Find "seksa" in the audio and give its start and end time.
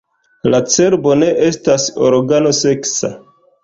2.65-3.17